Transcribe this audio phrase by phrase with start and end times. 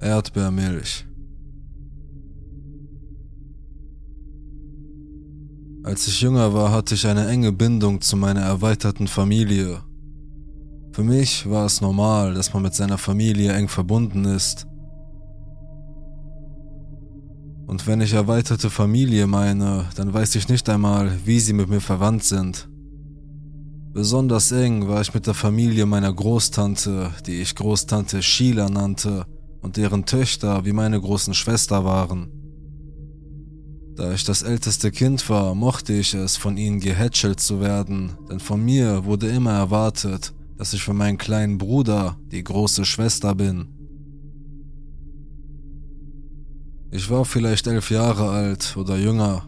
[0.00, 1.06] Erdbeermilch.
[5.82, 9.82] Als ich jünger war, hatte ich eine enge Bindung zu meiner erweiterten Familie.
[10.92, 14.66] Für mich war es normal, dass man mit seiner Familie eng verbunden ist.
[17.66, 21.80] Und wenn ich erweiterte Familie meine, dann weiß ich nicht einmal, wie sie mit mir
[21.80, 22.68] verwandt sind.
[23.92, 29.26] Besonders eng war ich mit der Familie meiner Großtante, die ich Großtante Sheila nannte,
[29.60, 32.30] und deren Töchter wie meine großen Schwester waren.
[33.96, 38.38] Da ich das älteste Kind war, mochte ich es, von ihnen gehätschelt zu werden, denn
[38.38, 43.68] von mir wurde immer erwartet, dass ich für meinen kleinen Bruder die große Schwester bin.
[46.90, 49.44] Ich war vielleicht elf Jahre alt oder jünger.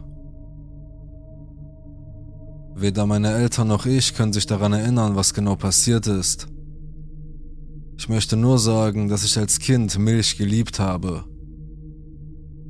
[2.75, 6.50] Weder meine Eltern noch ich können sich daran erinnern, was genau passiert ist.
[7.97, 11.25] Ich möchte nur sagen, dass ich als Kind Milch geliebt habe.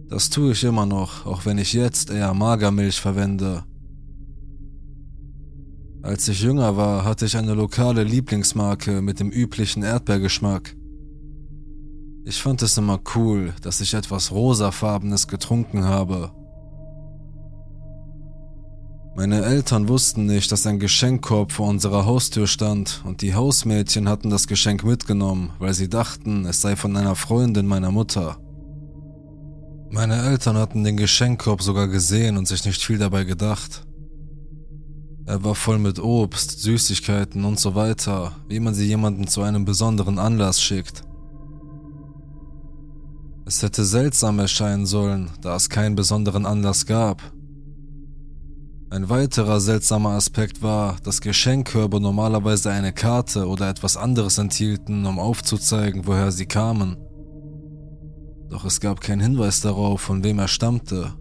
[0.10, 3.64] Das tue ich immer noch, auch wenn ich jetzt eher Magermilch verwende.
[6.02, 10.76] Als ich jünger war, hatte ich eine lokale Lieblingsmarke mit dem üblichen Erdbeergeschmack.
[12.26, 16.32] Ich fand es immer cool, dass ich etwas rosafarbenes getrunken habe.
[19.14, 24.30] Meine Eltern wussten nicht, dass ein Geschenkkorb vor unserer Haustür stand und die Hausmädchen hatten
[24.30, 28.38] das Geschenk mitgenommen, weil sie dachten, es sei von einer Freundin meiner Mutter.
[29.90, 33.86] Meine Eltern hatten den Geschenkkorb sogar gesehen und sich nicht viel dabei gedacht.
[35.26, 39.66] Er war voll mit Obst, Süßigkeiten und so weiter, wie man sie jemandem zu einem
[39.66, 41.04] besonderen Anlass schickt.
[43.46, 47.22] Es hätte seltsam erscheinen sollen, da es keinen besonderen Anlass gab.
[48.92, 55.18] Ein weiterer seltsamer Aspekt war, dass Geschenkkörbe normalerweise eine Karte oder etwas anderes enthielten, um
[55.18, 56.98] aufzuzeigen, woher sie kamen
[58.52, 61.14] doch es gab keinen Hinweis darauf, von wem er stammte.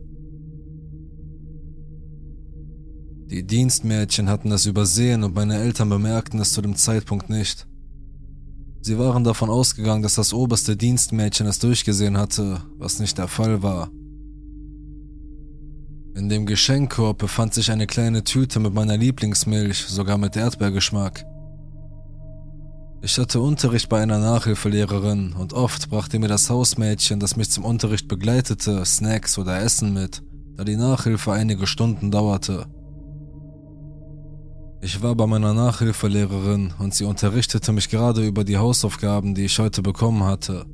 [3.31, 7.69] Die Dienstmädchen hatten es übersehen und meine Eltern bemerkten es zu dem Zeitpunkt nicht.
[8.83, 13.63] Sie waren davon ausgegangen, dass das oberste Dienstmädchen es durchgesehen hatte, was nicht der Fall
[13.63, 13.91] war.
[16.15, 21.25] In dem Geschenkkorb befand sich eine kleine Tüte mit meiner Lieblingsmilch, sogar mit Erdbeergeschmack.
[23.03, 27.65] Ich hatte Unterricht bei einer Nachhilfelehrerin und oft brachte mir das Hausmädchen, das mich zum
[27.65, 30.23] Unterricht begleitete, Snacks oder Essen mit,
[30.57, 32.67] da die Nachhilfe einige Stunden dauerte.
[34.83, 39.59] Ich war bei meiner Nachhilfelehrerin und sie unterrichtete mich gerade über die Hausaufgaben, die ich
[39.59, 40.67] heute bekommen hatte.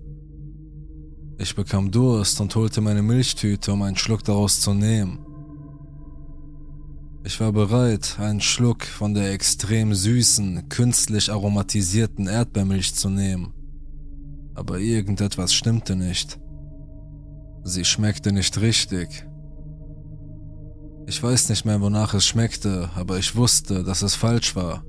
[1.38, 5.25] Ich bekam Durst und holte meine Milchtüte, um einen Schluck daraus zu nehmen.
[7.26, 13.52] Ich war bereit, einen Schluck von der extrem süßen, künstlich aromatisierten Erdbeermilch zu nehmen.
[14.54, 16.38] Aber irgendetwas stimmte nicht.
[17.64, 19.26] Sie schmeckte nicht richtig.
[21.08, 24.84] Ich weiß nicht mehr, wonach es schmeckte, aber ich wusste, dass es falsch war.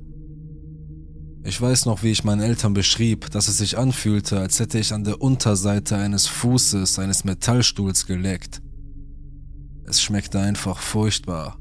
[1.43, 4.93] Ich weiß noch, wie ich meinen Eltern beschrieb, dass es sich anfühlte, als hätte ich
[4.93, 8.61] an der Unterseite eines Fußes eines Metallstuhls geleckt.
[9.85, 11.57] Es schmeckte einfach furchtbar.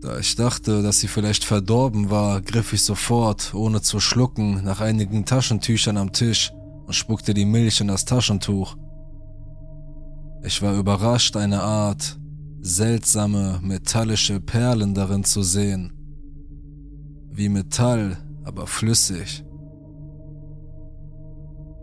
[0.00, 4.80] Da ich dachte, dass sie vielleicht verdorben war, griff ich sofort, ohne zu schlucken, nach
[4.80, 6.52] einigen Taschentüchern am Tisch
[6.86, 8.76] und spuckte die Milch in das Taschentuch.
[10.44, 12.18] Ich war überrascht, eine Art
[12.60, 15.92] seltsame, metallische Perlen darin zu sehen.
[17.30, 19.44] Wie Metall, aber flüssig.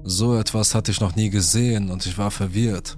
[0.03, 2.97] So etwas hatte ich noch nie gesehen und ich war verwirrt.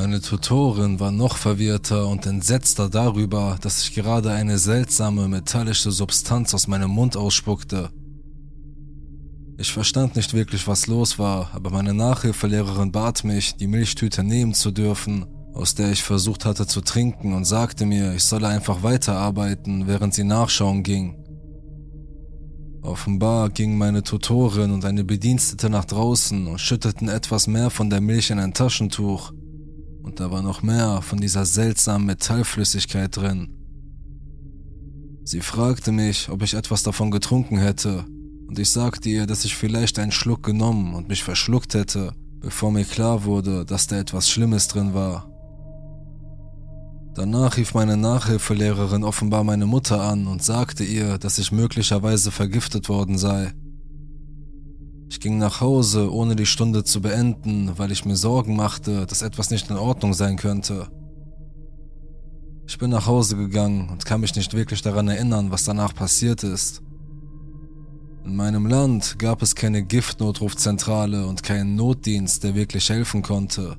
[0.00, 6.54] Meine Tutorin war noch verwirrter und entsetzter darüber, dass ich gerade eine seltsame metallische Substanz
[6.54, 7.90] aus meinem Mund ausspuckte.
[9.58, 14.54] Ich verstand nicht wirklich, was los war, aber meine Nachhilfelehrerin bat mich, die Milchtüte nehmen
[14.54, 18.84] zu dürfen, aus der ich versucht hatte zu trinken und sagte mir, ich solle einfach
[18.84, 21.16] weiterarbeiten, während sie nachschauen ging.
[22.82, 28.00] Offenbar gingen meine Tutorin und eine Bedienstete nach draußen und schütteten etwas mehr von der
[28.00, 29.32] Milch in ein Taschentuch,
[30.08, 33.50] und da war noch mehr von dieser seltsamen Metallflüssigkeit drin.
[35.22, 38.06] Sie fragte mich, ob ich etwas davon getrunken hätte,
[38.46, 42.72] und ich sagte ihr, dass ich vielleicht einen Schluck genommen und mich verschluckt hätte, bevor
[42.72, 45.30] mir klar wurde, dass da etwas Schlimmes drin war.
[47.14, 52.88] Danach rief meine Nachhilfelehrerin offenbar meine Mutter an und sagte ihr, dass ich möglicherweise vergiftet
[52.88, 53.52] worden sei.
[55.10, 59.22] Ich ging nach Hause, ohne die Stunde zu beenden, weil ich mir Sorgen machte, dass
[59.22, 60.88] etwas nicht in Ordnung sein könnte.
[62.66, 66.42] Ich bin nach Hause gegangen und kann mich nicht wirklich daran erinnern, was danach passiert
[66.42, 66.82] ist.
[68.26, 73.78] In meinem Land gab es keine Giftnotrufzentrale und keinen Notdienst, der wirklich helfen konnte.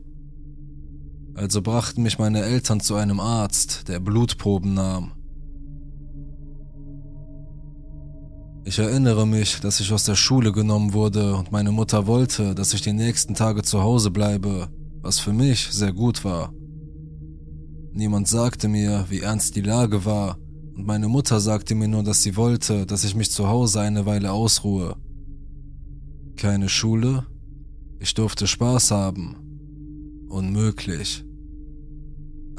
[1.35, 5.11] Also brachten mich meine Eltern zu einem Arzt, der Blutproben nahm.
[8.65, 12.73] Ich erinnere mich, dass ich aus der Schule genommen wurde und meine Mutter wollte, dass
[12.73, 14.67] ich die nächsten Tage zu Hause bleibe,
[15.01, 16.53] was für mich sehr gut war.
[17.93, 20.37] Niemand sagte mir, wie ernst die Lage war,
[20.75, 24.05] und meine Mutter sagte mir nur, dass sie wollte, dass ich mich zu Hause eine
[24.05, 24.95] Weile ausruhe.
[26.37, 27.25] Keine Schule?
[27.99, 29.35] Ich durfte Spaß haben.
[30.29, 31.25] Unmöglich.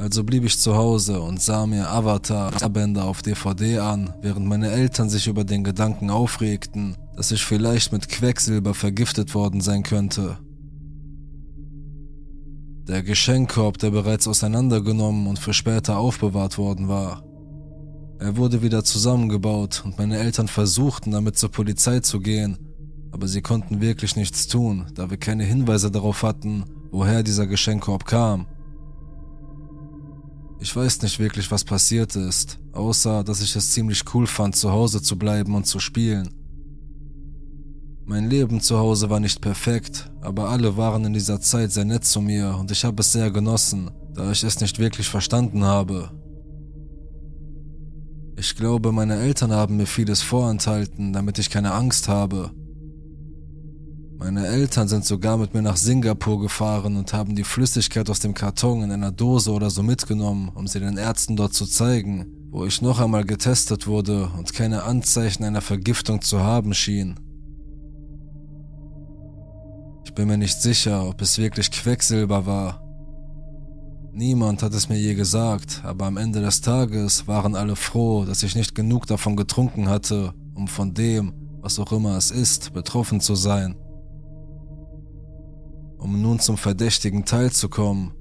[0.00, 4.70] Also blieb ich zu Hause und sah mir Avatar Bänder auf DVD an, während meine
[4.70, 10.38] Eltern sich über den Gedanken aufregten, dass ich vielleicht mit Quecksilber vergiftet worden sein könnte.
[12.88, 17.23] Der Geschenkkorb, der bereits auseinandergenommen und für später aufbewahrt worden war.
[18.20, 22.56] Er wurde wieder zusammengebaut und meine Eltern versuchten damit zur Polizei zu gehen,
[23.12, 28.06] aber sie konnten wirklich nichts tun, da wir keine Hinweise darauf hatten, woher dieser Geschenkkorb
[28.06, 28.46] kam.
[30.62, 34.71] Ich weiß nicht wirklich, was passiert ist, außer dass ich es ziemlich cool fand, zu
[34.71, 36.35] Hause zu bleiben und zu spielen.
[38.05, 42.05] Mein Leben zu Hause war nicht perfekt, aber alle waren in dieser Zeit sehr nett
[42.05, 46.11] zu mir und ich habe es sehr genossen, da ich es nicht wirklich verstanden habe.
[48.37, 52.51] Ich glaube, meine Eltern haben mir vieles vorenthalten, damit ich keine Angst habe,
[54.20, 58.34] meine Eltern sind sogar mit mir nach Singapur gefahren und haben die Flüssigkeit aus dem
[58.34, 62.67] Karton in einer Dose oder so mitgenommen, um sie den Ärzten dort zu zeigen, wo
[62.67, 67.19] ich noch einmal getestet wurde und keine Anzeichen einer Vergiftung zu haben schien.
[70.05, 72.84] Ich bin mir nicht sicher, ob es wirklich Quecksilber war.
[74.12, 78.43] Niemand hat es mir je gesagt, aber am Ende des Tages waren alle froh, dass
[78.43, 81.32] ich nicht genug davon getrunken hatte, um von dem,
[81.62, 83.76] was auch immer es ist, betroffen zu sein.
[86.00, 88.12] Um nun zum verdächtigen Teil zu kommen.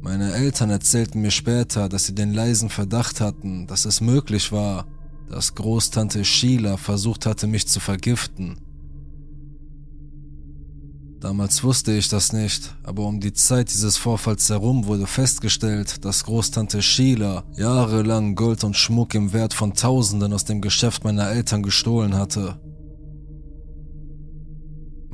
[0.00, 4.86] Meine Eltern erzählten mir später, dass sie den leisen Verdacht hatten, dass es möglich war,
[5.28, 8.58] dass Großtante Sheila versucht hatte, mich zu vergiften.
[11.20, 16.24] Damals wusste ich das nicht, aber um die Zeit dieses Vorfalls herum wurde festgestellt, dass
[16.24, 21.62] Großtante Sheila jahrelang Gold und Schmuck im Wert von Tausenden aus dem Geschäft meiner Eltern
[21.62, 22.60] gestohlen hatte.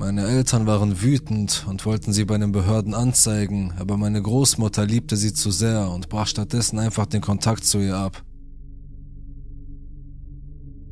[0.00, 5.14] Meine Eltern waren wütend und wollten sie bei den Behörden anzeigen, aber meine Großmutter liebte
[5.14, 8.24] sie zu sehr und brach stattdessen einfach den Kontakt zu ihr ab.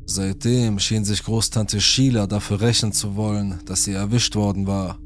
[0.05, 4.99] Seitdem schien sich Großtante Sheila dafür rächen zu wollen, dass sie erwischt worden war.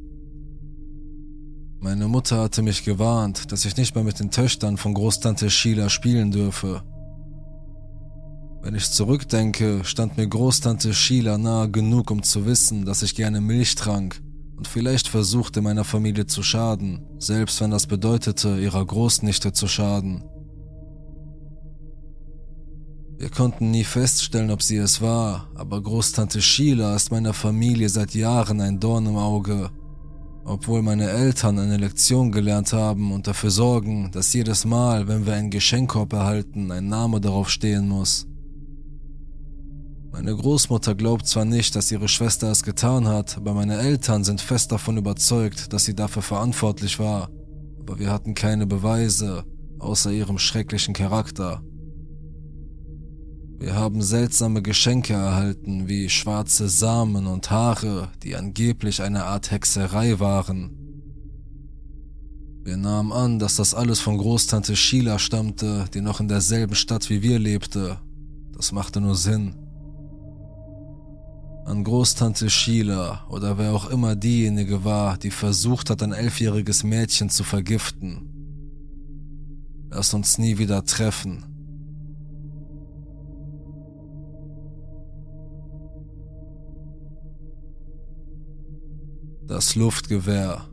[1.80, 5.90] Meine Mutter hatte mich gewarnt, dass ich nicht mehr mit den Töchtern von Großtante Sheila
[5.90, 6.84] spielen dürfe.
[8.64, 13.42] Wenn ich zurückdenke, stand mir Großtante Sheila nahe genug, um zu wissen, dass ich gerne
[13.42, 14.22] Milch trank
[14.56, 20.24] und vielleicht versuchte, meiner Familie zu schaden, selbst wenn das bedeutete, ihrer Großnichte zu schaden.
[23.18, 28.16] Wir konnten nie feststellen, ob sie es war, aber Großtante Sheila ist meiner Familie seit
[28.16, 29.72] Jahren ein Dorn im Auge.
[30.46, 35.34] Obwohl meine Eltern eine Lektion gelernt haben und dafür sorgen, dass jedes Mal, wenn wir
[35.34, 38.26] einen Geschenkkorb erhalten, ein Name darauf stehen muss.
[40.14, 44.42] Meine Großmutter glaubt zwar nicht, dass ihre Schwester es getan hat, aber meine Eltern sind
[44.42, 47.32] fest davon überzeugt, dass sie dafür verantwortlich war.
[47.80, 49.44] Aber wir hatten keine Beweise,
[49.80, 51.64] außer ihrem schrecklichen Charakter.
[53.58, 60.20] Wir haben seltsame Geschenke erhalten, wie schwarze Samen und Haare, die angeblich eine Art Hexerei
[60.20, 60.78] waren.
[62.64, 67.10] Wir nahmen an, dass das alles von Großtante Sheila stammte, die noch in derselben Stadt
[67.10, 68.00] wie wir lebte.
[68.56, 69.63] Das machte nur Sinn.
[71.74, 77.32] An Großtante Sheila oder wer auch immer diejenige war, die versucht hat, ein elfjähriges Mädchen
[77.32, 78.30] zu vergiften.
[79.90, 81.44] Lass uns nie wieder treffen.
[89.48, 90.70] Das Luftgewehr.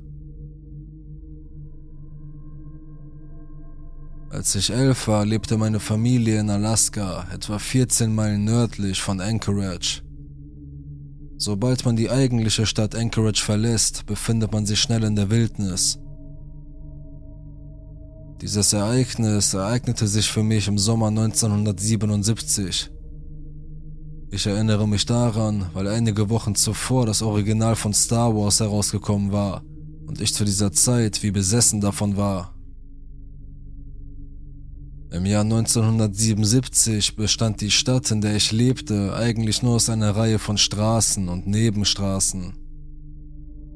[4.28, 10.02] Als ich elf war, lebte meine Familie in Alaska, etwa 14 Meilen nördlich von Anchorage.
[11.42, 15.98] Sobald man die eigentliche Stadt Anchorage verlässt, befindet man sich schnell in der Wildnis.
[18.42, 22.90] Dieses Ereignis ereignete sich für mich im Sommer 1977.
[24.30, 29.62] Ich erinnere mich daran, weil einige Wochen zuvor das Original von Star Wars herausgekommen war
[30.06, 32.54] und ich zu dieser Zeit wie besessen davon war.
[35.12, 40.38] Im Jahr 1977 bestand die Stadt, in der ich lebte, eigentlich nur aus einer Reihe
[40.38, 42.52] von Straßen und Nebenstraßen.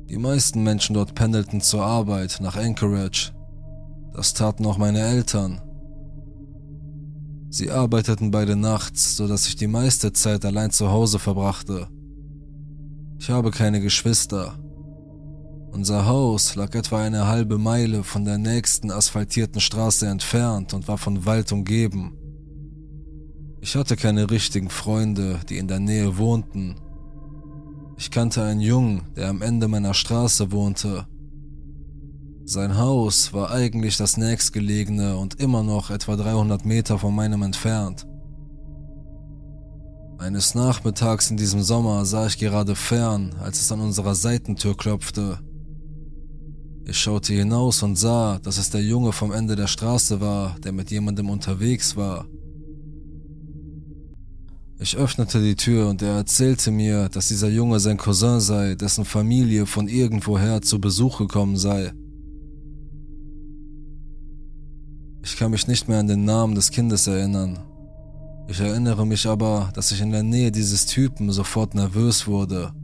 [0.09, 3.33] Die meisten Menschen dort pendelten zur Arbeit nach Anchorage.
[4.13, 5.61] Das taten auch meine Eltern.
[7.51, 11.89] Sie arbeiteten beide nachts, so dass ich die meiste Zeit allein zu Hause verbrachte.
[13.19, 14.57] Ich habe keine Geschwister.
[15.75, 20.99] Unser Haus lag etwa eine halbe Meile von der nächsten asphaltierten Straße entfernt und war
[20.99, 22.17] von Wald umgeben.
[23.61, 26.77] Ich hatte keine richtigen Freunde, die in der Nähe wohnten.
[27.97, 31.09] Ich kannte einen Jungen, der am Ende meiner Straße wohnte.
[32.45, 38.07] Sein Haus war eigentlich das nächstgelegene und immer noch etwa 300 Meter von meinem entfernt.
[40.19, 45.41] Eines Nachmittags in diesem Sommer sah ich gerade fern, als es an unserer Seitentür klopfte.
[46.87, 50.73] Ich schaute hinaus und sah, dass es der Junge vom Ende der Straße war, der
[50.73, 52.27] mit jemandem unterwegs war.
[54.79, 59.07] Ich öffnete die Tür und er erzählte mir, dass dieser Junge sein Cousin sei, dessen
[59.07, 61.93] Familie von irgendwoher zu Besuch gekommen sei.
[65.23, 67.61] Ich kann mich nicht mehr an den Namen des Kindes erinnern.
[68.47, 72.75] Ich erinnere mich aber, dass ich in der Nähe dieses Typen sofort nervös wurde.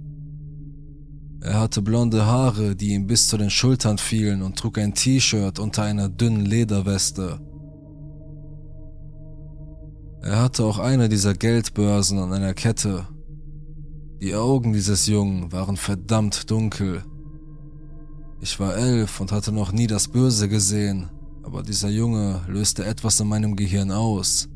[1.43, 5.59] Er hatte blonde Haare, die ihm bis zu den Schultern fielen und trug ein T-Shirt
[5.59, 7.41] unter einer dünnen Lederweste.
[10.23, 13.07] Er hatte auch eine dieser Geldbörsen an einer Kette.
[14.21, 17.05] Die Augen dieses Jungen waren verdammt dunkel.
[18.43, 21.09] Ich war elf und hatte noch nie das Böse gesehen,
[21.43, 24.51] aber dieser Junge löste etwas in meinem Gehirn aus.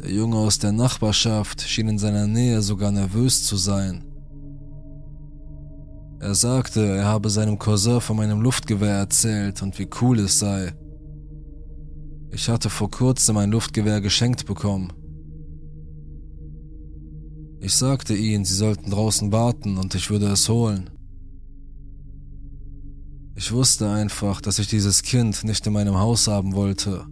[0.00, 4.05] Der Junge aus der Nachbarschaft schien in seiner Nähe sogar nervös zu sein.
[6.26, 10.74] Er sagte, er habe seinem Cousin von meinem Luftgewehr erzählt und wie cool es sei.
[12.32, 14.92] Ich hatte vor kurzem ein Luftgewehr geschenkt bekommen.
[17.60, 20.90] Ich sagte ihnen, sie sollten draußen warten und ich würde es holen.
[23.36, 27.06] Ich wusste einfach, dass ich dieses Kind nicht in meinem Haus haben wollte.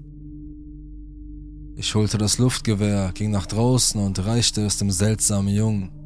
[1.77, 6.04] Ich holte das Luftgewehr, ging nach draußen und reichte es dem seltsamen Jungen.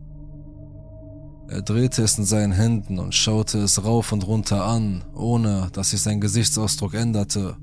[1.49, 5.91] Er drehte es in seinen Händen und schaute es rauf und runter an, ohne dass
[5.91, 7.57] sich sein Gesichtsausdruck änderte.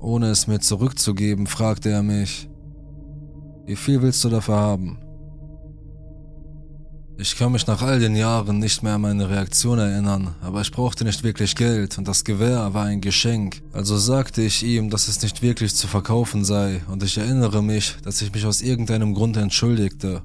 [0.00, 2.50] Ohne es mir zurückzugeben, fragte er mich,
[3.64, 4.98] wie viel willst du dafür haben?
[7.16, 10.72] Ich kann mich nach all den Jahren nicht mehr an meine Reaktion erinnern, aber ich
[10.72, 15.06] brauchte nicht wirklich Geld und das Gewehr war ein Geschenk, also sagte ich ihm, dass
[15.06, 19.14] es nicht wirklich zu verkaufen sei und ich erinnere mich, dass ich mich aus irgendeinem
[19.14, 20.22] Grund entschuldigte.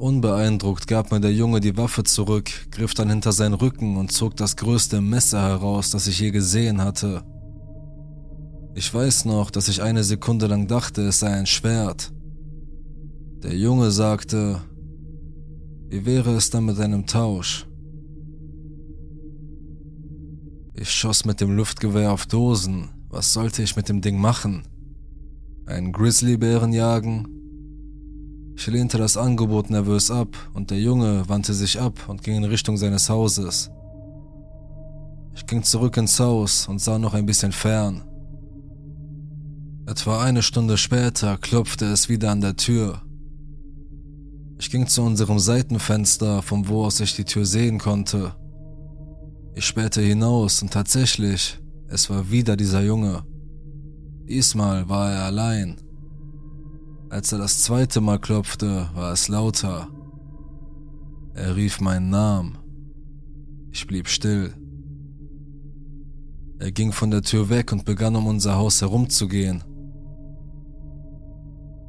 [0.00, 4.34] Unbeeindruckt gab mir der Junge die Waffe zurück, griff dann hinter seinen Rücken und zog
[4.34, 7.22] das größte Messer heraus, das ich je gesehen hatte.
[8.74, 12.14] Ich weiß noch, dass ich eine Sekunde lang dachte, es sei ein Schwert.
[13.42, 14.62] Der Junge sagte,
[15.90, 17.66] wie wäre es dann mit einem Tausch?
[20.72, 22.88] Ich schoss mit dem Luftgewehr auf Dosen.
[23.10, 24.62] Was sollte ich mit dem Ding machen?
[25.66, 27.39] Einen Grizzlybären jagen?
[28.60, 32.44] Ich lehnte das Angebot nervös ab und der Junge wandte sich ab und ging in
[32.44, 33.70] Richtung seines Hauses.
[35.34, 38.02] Ich ging zurück ins Haus und sah noch ein bisschen fern.
[39.86, 43.00] Etwa eine Stunde später klopfte es wieder an der Tür.
[44.58, 48.34] Ich ging zu unserem Seitenfenster, von wo aus ich die Tür sehen konnte.
[49.54, 53.24] Ich spähte hinaus und tatsächlich, es war wieder dieser Junge.
[54.28, 55.80] Diesmal war er allein.
[57.10, 59.88] Als er das zweite Mal klopfte, war es lauter.
[61.34, 62.56] Er rief meinen Namen.
[63.72, 64.54] Ich blieb still.
[66.60, 69.64] Er ging von der Tür weg und begann um unser Haus herumzugehen.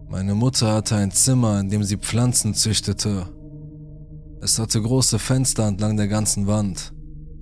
[0.10, 3.28] Meine Mutter hatte ein Zimmer, in dem sie Pflanzen züchtete.
[4.42, 6.94] Es hatte große Fenster entlang der ganzen Wand.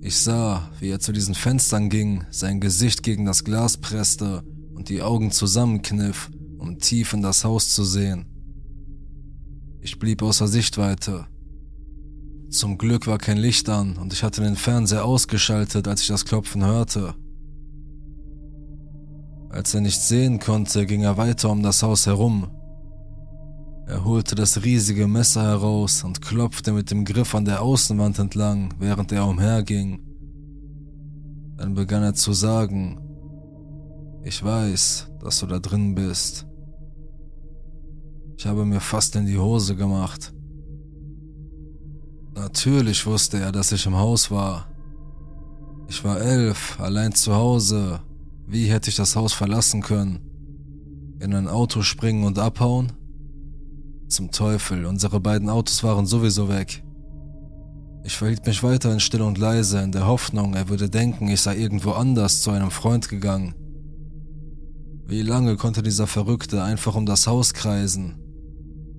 [0.02, 4.42] Ich sah, wie er zu diesen Fenstern ging, sein Gesicht gegen das Glas presste
[4.74, 8.26] und die Augen zusammenkniff um tief in das Haus zu sehen.
[9.80, 11.26] Ich blieb außer Sichtweite.
[12.50, 16.24] Zum Glück war kein Licht an und ich hatte den Fernseher ausgeschaltet, als ich das
[16.24, 17.14] Klopfen hörte.
[19.48, 22.50] Als er nichts sehen konnte, ging er weiter um das Haus herum.
[23.86, 28.74] Er holte das riesige Messer heraus und klopfte mit dem Griff an der Außenwand entlang,
[28.78, 30.00] während er umherging.
[31.56, 33.00] Dann begann er zu sagen,
[34.22, 36.46] ich weiß, dass du da drin bist.
[38.40, 40.32] Ich habe mir fast in die Hose gemacht.
[42.34, 44.66] Natürlich wusste er, dass ich im Haus war.
[45.88, 48.00] Ich war elf, allein zu Hause.
[48.46, 50.20] Wie hätte ich das Haus verlassen können?
[51.20, 52.92] In ein Auto springen und abhauen?
[54.08, 56.82] Zum Teufel, unsere beiden Autos waren sowieso weg.
[58.04, 61.58] Ich verhielt mich weiterhin still und leise, in der Hoffnung, er würde denken, ich sei
[61.58, 63.54] irgendwo anders zu einem Freund gegangen.
[65.04, 68.19] Wie lange konnte dieser Verrückte einfach um das Haus kreisen?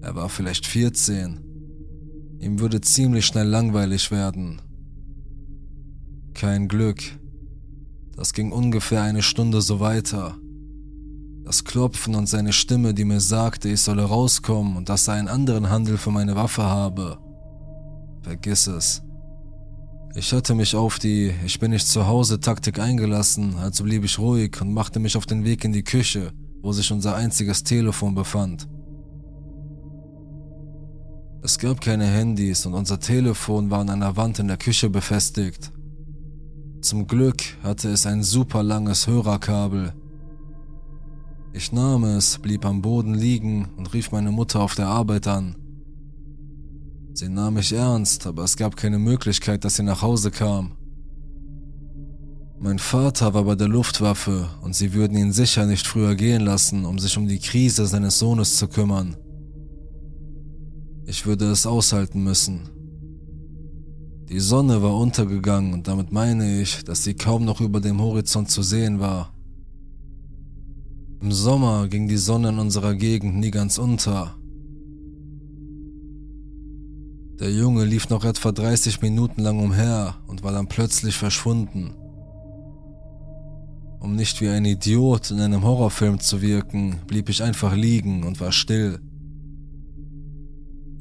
[0.02, 1.40] Er war vielleicht 14.
[2.40, 4.62] Ihm würde ziemlich schnell langweilig werden.
[6.34, 7.00] Kein Glück.
[8.16, 10.38] Das ging ungefähr eine Stunde so weiter.
[11.44, 15.28] Das Klopfen und seine Stimme, die mir sagte, ich solle rauskommen und dass er einen
[15.28, 17.20] anderen Handel für meine Waffe habe.
[18.22, 19.04] Vergiss es.
[20.16, 24.18] Ich hatte mich auf die Ich bin nicht zu Hause Taktik eingelassen, also blieb ich
[24.18, 28.16] ruhig und machte mich auf den Weg in die Küche, wo sich unser einziges Telefon
[28.16, 28.68] befand.
[31.44, 35.72] Es gab keine Handys und unser Telefon war an einer Wand in der Küche befestigt.
[36.82, 39.94] Zum Glück hatte es ein super langes Hörerkabel,
[41.54, 45.56] ich nahm es, blieb am Boden liegen und rief meine Mutter auf der Arbeit an.
[47.14, 50.78] Sie nahm mich ernst, aber es gab keine Möglichkeit, dass sie nach Hause kam.
[52.58, 56.86] Mein Vater war bei der Luftwaffe und sie würden ihn sicher nicht früher gehen lassen,
[56.86, 59.18] um sich um die Krise seines Sohnes zu kümmern.
[61.06, 62.70] Ich würde es aushalten müssen.
[64.30, 68.50] Die Sonne war untergegangen und damit meine ich, dass sie kaum noch über dem Horizont
[68.50, 69.34] zu sehen war.
[71.22, 74.36] Im Sommer ging die Sonne in unserer Gegend nie ganz unter.
[77.40, 81.94] Der Junge lief noch etwa 30 Minuten lang umher und war dann plötzlich verschwunden.
[84.00, 88.40] Um nicht wie ein Idiot in einem Horrorfilm zu wirken, blieb ich einfach liegen und
[88.40, 89.00] war still.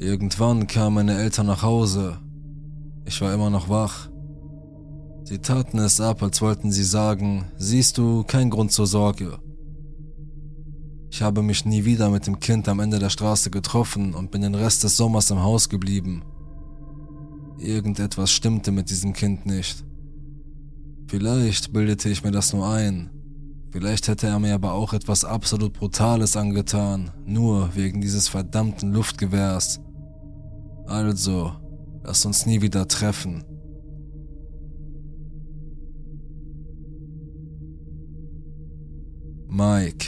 [0.00, 2.16] Irgendwann kamen meine Eltern nach Hause.
[3.04, 4.09] Ich war immer noch wach.
[5.25, 9.38] Sie taten es ab, als wollten sie sagen, siehst du, kein Grund zur Sorge.
[11.11, 14.40] Ich habe mich nie wieder mit dem Kind am Ende der Straße getroffen und bin
[14.40, 16.23] den Rest des Sommers im Haus geblieben.
[17.59, 19.84] Irgendetwas stimmte mit diesem Kind nicht.
[21.08, 23.10] Vielleicht bildete ich mir das nur ein.
[23.71, 29.78] Vielleicht hätte er mir aber auch etwas absolut Brutales angetan, nur wegen dieses verdammten Luftgewehrs.
[30.91, 31.53] Also,
[32.03, 33.45] lass uns nie wieder treffen.
[39.47, 40.07] Mike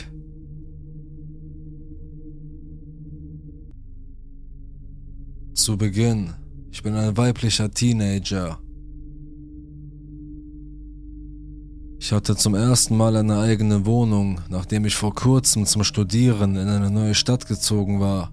[5.55, 6.35] Zu Beginn,
[6.73, 8.59] ich bin ein weiblicher Teenager.
[12.01, 16.67] Ich hatte zum ersten Mal eine eigene Wohnung, nachdem ich vor kurzem zum Studieren in
[16.67, 18.33] eine neue Stadt gezogen war.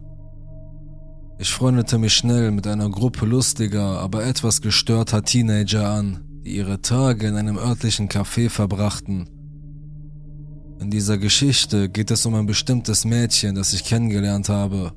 [1.42, 6.82] Ich freundete mich schnell mit einer Gruppe lustiger, aber etwas gestörter Teenager an, die ihre
[6.82, 9.30] Tage in einem örtlichen Café verbrachten.
[10.82, 14.92] In dieser Geschichte geht es um ein bestimmtes Mädchen, das ich kennengelernt habe.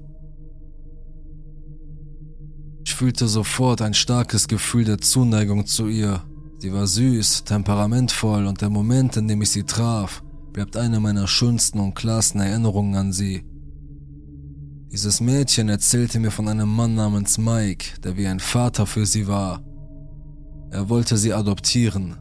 [2.84, 6.24] Ich fühlte sofort ein starkes Gefühl der Zuneigung zu ihr.
[6.58, 11.28] Sie war süß, temperamentvoll und der Moment, in dem ich sie traf, bleibt eine meiner
[11.28, 13.44] schönsten und klarsten Erinnerungen an sie.
[14.92, 19.26] Dieses Mädchen erzählte mir von einem Mann namens Mike, der wie ein Vater für sie
[19.26, 19.62] war.
[20.70, 22.18] Er wollte sie adoptieren.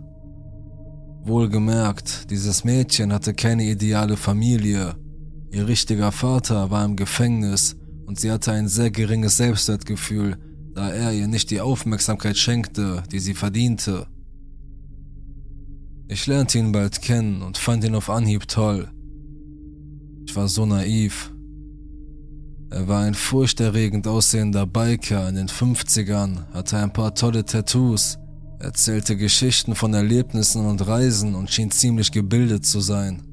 [1.25, 4.95] Wohlgemerkt, dieses Mädchen hatte keine ideale Familie.
[5.51, 10.37] Ihr richtiger Vater war im Gefängnis und sie hatte ein sehr geringes Selbstwertgefühl,
[10.73, 14.07] da er ihr nicht die Aufmerksamkeit schenkte, die sie verdiente.
[16.07, 18.89] Ich lernte ihn bald kennen und fand ihn auf Anhieb toll.
[20.25, 21.33] Ich war so naiv.
[22.71, 28.17] Er war ein furchterregend aussehender Biker in den 50ern, hatte ein paar tolle Tattoos,
[28.59, 33.23] erzählte Geschichten von Erlebnissen und Reisen und schien ziemlich gebildet zu sein.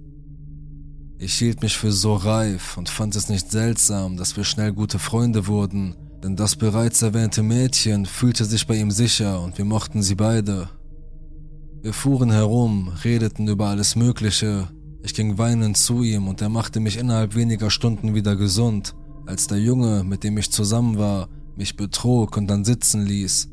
[1.19, 4.99] Ich hielt mich für so reif und fand es nicht seltsam, dass wir schnell gute
[4.99, 10.03] Freunde wurden denn das bereits erwähnte Mädchen fühlte sich bei ihm sicher und wir mochten
[10.03, 10.69] sie beide.
[11.81, 14.69] Wir fuhren herum, redeten über alles Mögliche.
[15.03, 18.97] Ich ging weinend zu ihm und er machte mich innerhalb weniger Stunden wieder gesund,
[19.29, 23.49] als der Junge, mit dem ich zusammen war, mich betrog und dann sitzen ließ.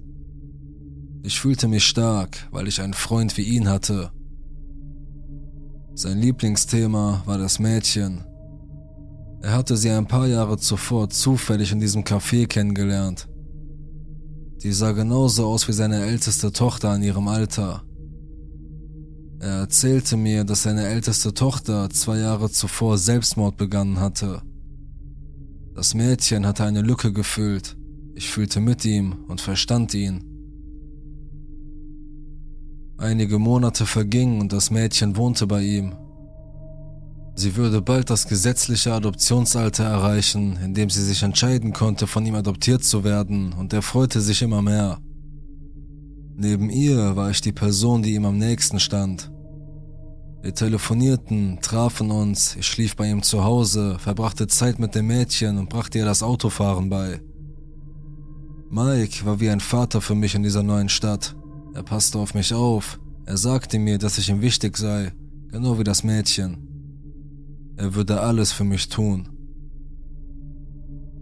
[1.23, 4.11] Ich fühlte mich stark, weil ich einen Freund wie ihn hatte.
[5.93, 8.23] Sein Lieblingsthema war das Mädchen,
[9.45, 13.27] er hatte sie ein paar Jahre zuvor zufällig in diesem Café kennengelernt.
[14.57, 17.83] Sie sah genauso aus wie seine älteste Tochter in ihrem Alter.
[19.39, 24.41] Er erzählte mir, dass seine älteste Tochter zwei Jahre zuvor Selbstmord begangen hatte.
[25.75, 27.75] Das Mädchen hatte eine Lücke gefüllt.
[28.15, 30.23] Ich fühlte mit ihm und verstand ihn.
[32.97, 35.93] Einige Monate vergingen und das Mädchen wohnte bei ihm.
[37.35, 42.35] Sie würde bald das gesetzliche Adoptionsalter erreichen, in dem sie sich entscheiden konnte, von ihm
[42.35, 44.99] adoptiert zu werden, und er freute sich immer mehr.
[46.37, 49.29] Neben ihr war ich die Person, die ihm am nächsten stand.
[50.45, 55.57] Wir telefonierten, trafen uns, ich schlief bei ihm zu Hause, verbrachte Zeit mit dem Mädchen
[55.57, 57.19] und brachte ihr das Autofahren bei.
[58.69, 61.35] Mike war wie ein Vater für mich in dieser neuen Stadt.
[61.73, 65.13] Er passte auf mich auf, er sagte mir, dass ich ihm wichtig sei,
[65.47, 66.67] genau wie das Mädchen.
[67.75, 69.29] Er würde alles für mich tun.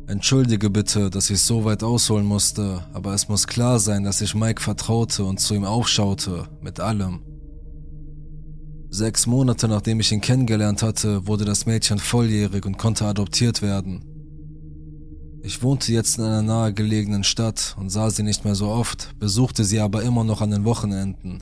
[0.05, 4.35] Entschuldige bitte, dass ich so weit ausholen musste, aber es muss klar sein, dass ich
[4.35, 7.21] Mike vertraute und zu ihm aufschaute, mit allem.
[8.93, 14.05] Sechs Monate nachdem ich ihn kennengelernt hatte, wurde das Mädchen volljährig und konnte adoptiert werden.
[15.41, 19.63] Ich wohnte jetzt in einer nahegelegenen Stadt und sah sie nicht mehr so oft, besuchte
[19.63, 21.41] sie aber immer noch an den Wochenenden.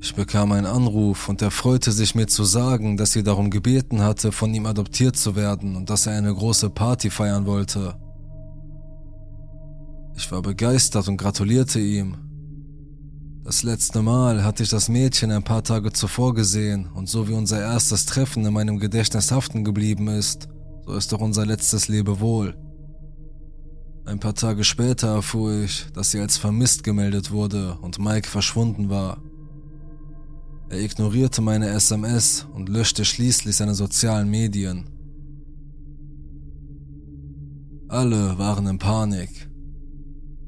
[0.00, 4.02] Ich bekam einen Anruf und er freute sich mir zu sagen, dass sie darum gebeten
[4.02, 7.94] hatte, von ihm adoptiert zu werden und dass er eine große Party feiern wollte.
[10.16, 12.31] Ich war begeistert und gratulierte ihm,
[13.44, 17.34] das letzte Mal hatte ich das Mädchen ein paar Tage zuvor gesehen und so wie
[17.34, 20.48] unser erstes Treffen in meinem Gedächtnis haften geblieben ist,
[20.86, 22.56] so ist auch unser letztes Lebewohl.
[24.04, 28.90] Ein paar Tage später erfuhr ich, dass sie als vermisst gemeldet wurde und Mike verschwunden
[28.90, 29.22] war.
[30.68, 34.88] Er ignorierte meine SMS und löschte schließlich seine sozialen Medien.
[37.88, 39.51] Alle waren in Panik.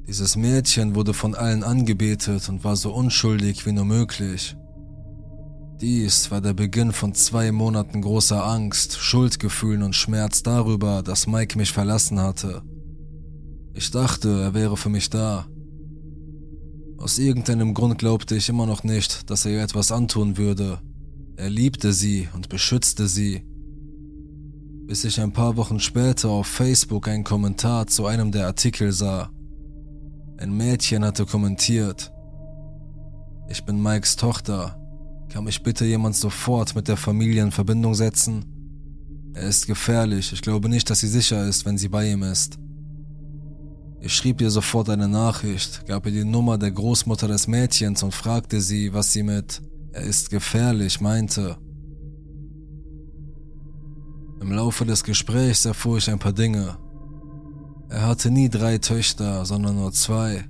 [0.07, 4.55] Dieses Mädchen wurde von allen angebetet und war so unschuldig wie nur möglich.
[5.81, 11.59] Dies war der Beginn von zwei Monaten großer Angst, Schuldgefühlen und Schmerz darüber, dass Mike
[11.59, 12.63] mich verlassen hatte.
[13.73, 15.47] Ich dachte, er wäre für mich da.
[16.99, 20.81] Aus irgendeinem Grund glaubte ich immer noch nicht, dass er ihr etwas antun würde.
[21.37, 23.43] Er liebte sie und beschützte sie.
[24.87, 29.34] Bis ich ein paar Wochen später auf Facebook einen Kommentar zu einem der Artikel sah.
[30.39, 32.13] Ein Mädchen hatte kommentiert.
[33.49, 34.81] Ich bin Mikes Tochter.
[35.29, 38.45] Kann mich bitte jemand sofort mit der Familie in Verbindung setzen?
[39.35, 40.33] Er ist gefährlich.
[40.33, 42.59] Ich glaube nicht, dass sie sicher ist, wenn sie bei ihm ist.
[44.01, 48.13] Ich schrieb ihr sofort eine Nachricht, gab ihr die Nummer der Großmutter des Mädchens und
[48.13, 51.57] fragte sie, was sie mit Er ist gefährlich meinte.
[54.41, 56.77] Im Laufe des Gesprächs erfuhr ich ein paar Dinge.
[57.95, 60.45] Er hatte nie drei Töchter, sondern nur zwei.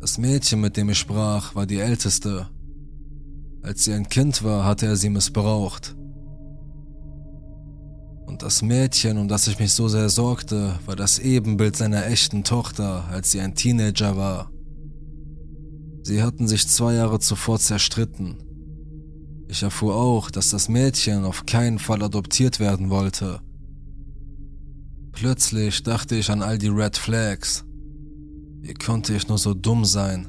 [0.00, 2.46] Das Mädchen, mit dem ich sprach, war die älteste.
[3.62, 5.96] Als sie ein Kind war, hatte er sie missbraucht.
[8.26, 12.44] Und das Mädchen, um das ich mich so sehr sorgte, war das Ebenbild seiner echten
[12.44, 14.50] Tochter, als sie ein Teenager war.
[16.02, 18.36] Sie hatten sich zwei Jahre zuvor zerstritten.
[19.48, 23.40] Ich erfuhr auch, dass das Mädchen auf keinen Fall adoptiert werden wollte
[25.12, 27.64] Plötzlich dachte ich an all die Red Flags.
[28.60, 30.28] Wie konnte ich nur so dumm sein?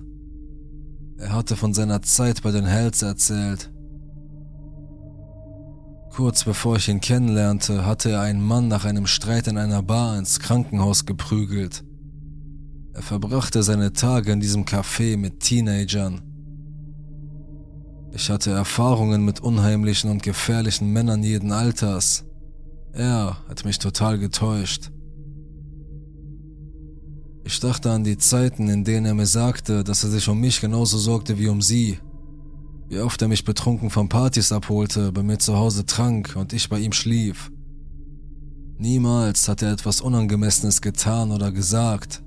[1.17, 3.72] Er hatte von seiner Zeit bei den Hells erzählt.
[6.12, 10.17] Kurz bevor ich ihn kennenlernte, hatte er einen Mann nach einem Streit in einer Bar
[10.19, 11.84] ins Krankenhaus geprügelt.
[12.93, 16.22] Er verbrachte seine Tage in diesem Café mit Teenagern.
[18.12, 22.26] Ich hatte Erfahrungen mit unheimlichen und gefährlichen Männern jeden Alters.
[22.93, 24.91] Er hat mich total getäuscht.
[27.43, 30.62] Ich dachte an die Zeiten, in denen er mir sagte, dass er sich um mich
[30.62, 31.97] genauso sorgte wie um sie.
[32.88, 36.69] Wie oft er mich betrunken von Partys abholte, bei mir zu Hause trank und ich
[36.69, 37.51] bei ihm schlief.
[38.77, 42.23] Niemals hat er etwas Unangemessenes getan oder gesagt,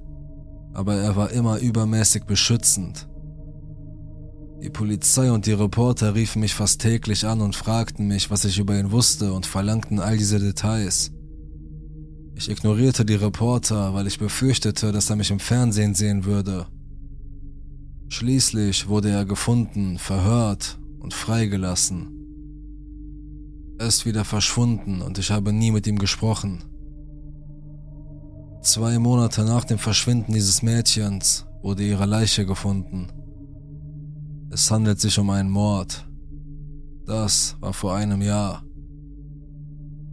[0.74, 3.08] aber er war immer übermäßig beschützend.
[4.66, 8.58] Die Polizei und die Reporter riefen mich fast täglich an und fragten mich, was ich
[8.58, 11.12] über ihn wusste und verlangten all diese Details.
[12.34, 16.66] Ich ignorierte die Reporter, weil ich befürchtete, dass er mich im Fernsehen sehen würde.
[18.08, 22.08] Schließlich wurde er gefunden, verhört und freigelassen.
[23.78, 26.64] Er ist wieder verschwunden und ich habe nie mit ihm gesprochen.
[28.62, 33.12] Zwei Monate nach dem Verschwinden dieses Mädchens wurde ihre Leiche gefunden.
[34.50, 36.06] Es handelt sich um einen Mord.
[37.04, 38.64] Das war vor einem Jahr.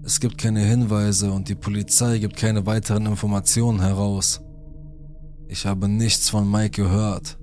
[0.03, 4.41] Es gibt keine Hinweise und die Polizei gibt keine weiteren Informationen heraus.
[5.47, 7.37] Ich habe nichts von Mike gehört.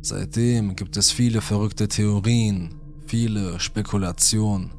[0.00, 2.74] Seitdem gibt es viele verrückte Theorien,
[3.06, 4.72] viele Spekulationen.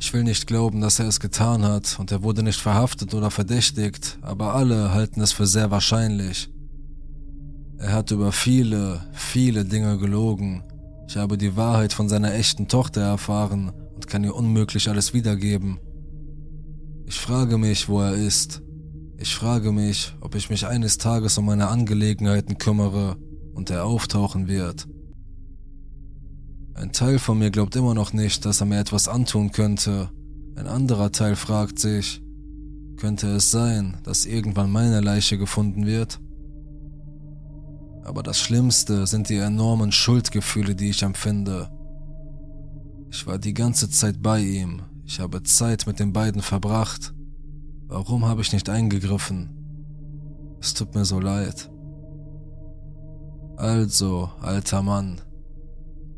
[0.00, 3.30] Ich will nicht glauben, dass er es getan hat und er wurde nicht verhaftet oder
[3.30, 6.53] verdächtigt, aber alle halten es für sehr wahrscheinlich.
[7.78, 10.62] Er hat über viele, viele Dinge gelogen.
[11.08, 15.78] Ich habe die Wahrheit von seiner echten Tochter erfahren und kann ihr unmöglich alles wiedergeben.
[17.06, 18.62] Ich frage mich, wo er ist.
[19.18, 23.16] Ich frage mich, ob ich mich eines Tages um meine Angelegenheiten kümmere
[23.54, 24.88] und er auftauchen wird.
[26.74, 30.10] Ein Teil von mir glaubt immer noch nicht, dass er mir etwas antun könnte.
[30.56, 32.20] Ein anderer Teil fragt sich,
[32.96, 36.20] könnte es sein, dass irgendwann meine Leiche gefunden wird?
[38.04, 41.70] Aber das Schlimmste sind die enormen Schuldgefühle, die ich empfinde.
[43.10, 47.14] Ich war die ganze Zeit bei ihm, ich habe Zeit mit den beiden verbracht.
[47.86, 49.50] Warum habe ich nicht eingegriffen?
[50.60, 51.70] Es tut mir so leid.
[53.56, 55.20] Also, alter Mann,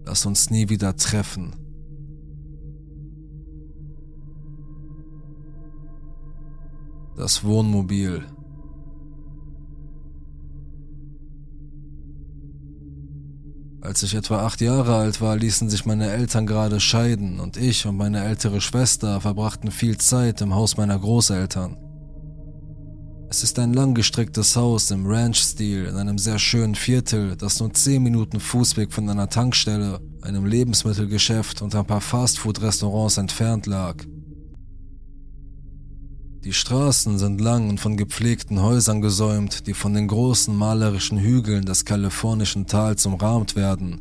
[0.05, 1.55] lass uns nie wieder treffen.
[7.17, 8.25] Das Wohnmobil.
[13.87, 17.87] Als ich etwa acht Jahre alt war, ließen sich meine Eltern gerade scheiden und ich
[17.87, 21.77] und meine ältere Schwester verbrachten viel Zeit im Haus meiner Großeltern.
[23.31, 28.03] Es ist ein langgestrecktes Haus im Ranch-Stil in einem sehr schönen Viertel, das nur 10
[28.03, 34.05] Minuten Fußweg von einer Tankstelle, einem Lebensmittelgeschäft und ein paar Fastfood-Restaurants entfernt lag.
[36.47, 41.65] Die Straßen sind lang und von gepflegten Häusern gesäumt, die von den großen malerischen Hügeln
[41.65, 44.01] des kalifornischen Tals umrahmt werden.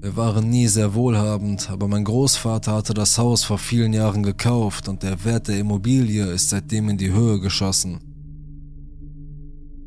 [0.00, 4.88] Wir waren nie sehr wohlhabend, aber mein Großvater hatte das Haus vor vielen Jahren gekauft
[4.88, 8.00] und der Wert der Immobilie ist seitdem in die Höhe geschossen.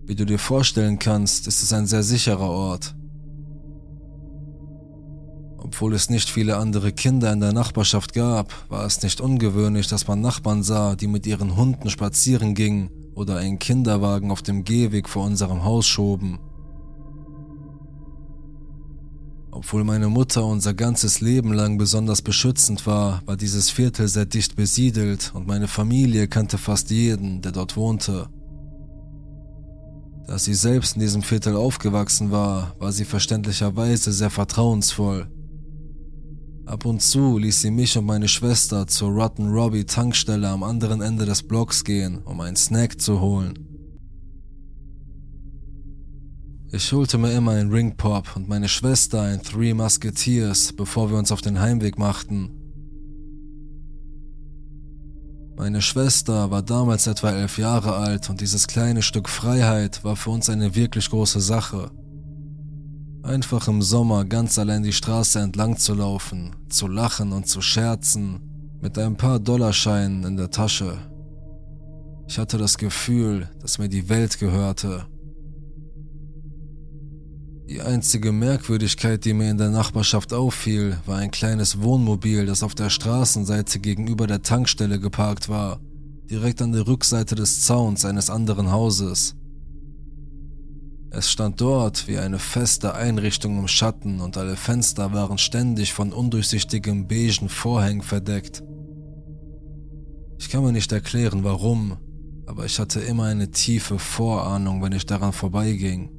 [0.06, 2.94] Wie du dir vorstellen kannst, ist es ein sehr sicherer Ort.
[5.62, 10.08] Obwohl es nicht viele andere Kinder in der Nachbarschaft gab, war es nicht ungewöhnlich, dass
[10.08, 15.10] man Nachbarn sah, die mit ihren Hunden spazieren gingen oder einen Kinderwagen auf dem Gehweg
[15.10, 16.40] vor unserem Haus schoben.
[19.52, 24.56] Obwohl meine Mutter unser ganzes Leben lang besonders beschützend war, war dieses Viertel sehr dicht
[24.56, 28.30] besiedelt und meine Familie kannte fast jeden, der dort wohnte.
[30.28, 35.28] Da sie selbst in diesem Viertel aufgewachsen war, war sie verständlicherweise sehr vertrauensvoll.
[36.70, 41.02] Ab und zu ließ sie mich und meine Schwester zur Rotten Robbie Tankstelle am anderen
[41.02, 43.58] Ende des Blocks gehen, um einen Snack zu holen.
[46.72, 51.18] Ich holte mir immer einen Ring Pop und meine Schwester ein Three Musketeers, bevor wir
[51.18, 52.52] uns auf den Heimweg machten.
[55.58, 60.30] Meine Schwester war damals etwa elf Jahre alt und dieses kleine Stück Freiheit war für
[60.30, 61.90] uns eine wirklich große Sache.
[63.24, 68.40] Einfach im Sommer ganz allein die Straße entlang zu laufen, zu lachen und zu scherzen,
[68.82, 70.98] mit ein paar Dollarscheinen in der Tasche.
[72.28, 75.06] Ich hatte das Gefühl, dass mir die Welt gehörte.
[77.68, 82.74] Die einzige Merkwürdigkeit, die mir in der Nachbarschaft auffiel, war ein kleines Wohnmobil, das auf
[82.74, 85.80] der Straßenseite gegenüber der Tankstelle geparkt war,
[86.30, 89.36] direkt an der Rückseite des Zauns eines anderen Hauses.
[91.12, 96.14] Es stand dort wie eine feste Einrichtung im Schatten und alle Fenster waren ständig von
[96.14, 98.64] undurchsichtigem beigen Vorhängen verdeckt.
[100.38, 101.98] Ich kann mir nicht erklären, warum,
[102.46, 106.12] aber ich hatte immer eine tiefe Vorahnung, wenn ich daran vorbeiging.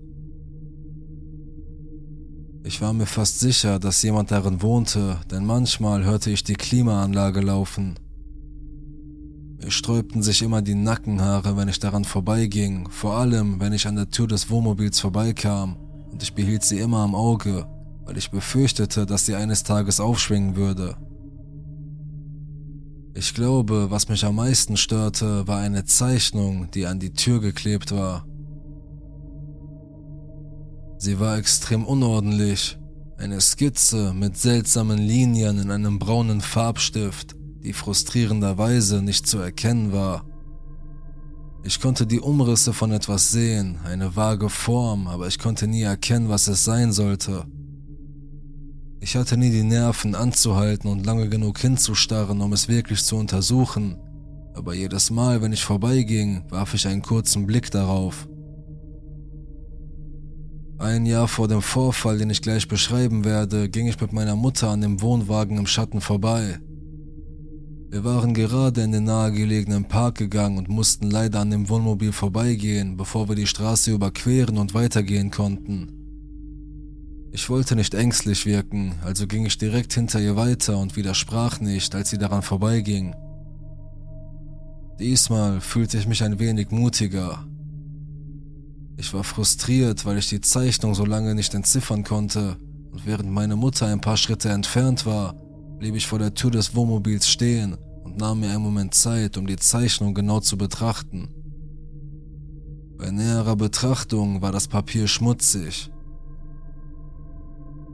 [2.65, 7.41] Ich war mir fast sicher, dass jemand darin wohnte, denn manchmal hörte ich die Klimaanlage
[7.41, 7.99] laufen.
[9.63, 13.97] Mir sträubten sich immer die Nackenhaare, wenn ich daran vorbeiging, vor allem wenn ich an
[13.97, 15.77] der Tür des Wohnmobils vorbeikam,
[16.11, 17.67] und ich behielt sie immer am Auge,
[18.07, 20.97] weil ich befürchtete, dass sie eines Tages aufschwingen würde.
[23.15, 27.93] Ich glaube, was mich am meisten störte, war eine Zeichnung, die an die Tür geklebt
[27.93, 28.25] war.
[30.97, 32.79] Sie war extrem unordentlich,
[33.19, 40.25] eine Skizze mit seltsamen Linien in einem braunen Farbstift, die frustrierenderweise nicht zu erkennen war.
[41.63, 46.31] Ich konnte die Umrisse von etwas sehen, eine vage Form, aber ich konnte nie erkennen,
[46.31, 47.45] was es sein sollte.
[49.01, 53.97] Ich hatte nie die Nerven anzuhalten und lange genug hinzustarren, um es wirklich zu untersuchen,
[54.55, 58.27] aber jedes Mal, wenn ich vorbeiging, warf ich einen kurzen Blick darauf.
[60.79, 64.71] Ein Jahr vor dem Vorfall, den ich gleich beschreiben werde, ging ich mit meiner Mutter
[64.71, 66.59] an dem Wohnwagen im Schatten vorbei.
[67.91, 72.97] Wir waren gerade in den nahegelegenen Park gegangen und mussten leider an dem Wohnmobil vorbeigehen,
[72.97, 75.89] bevor wir die Straße überqueren und weitergehen konnten.
[77.33, 81.93] Ich wollte nicht ängstlich wirken, also ging ich direkt hinter ihr weiter und widersprach nicht,
[81.97, 83.13] als sie daran vorbeiging.
[85.01, 87.45] Diesmal fühlte ich mich ein wenig mutiger.
[88.99, 92.57] Ich war frustriert, weil ich die Zeichnung so lange nicht entziffern konnte,
[92.93, 95.35] und während meine Mutter ein paar Schritte entfernt war,
[95.81, 99.47] blieb ich vor der Tür des Wohnmobils stehen und nahm mir einen Moment Zeit, um
[99.47, 101.31] die Zeichnung genau zu betrachten.
[102.99, 105.91] Bei näherer Betrachtung war das Papier schmutzig.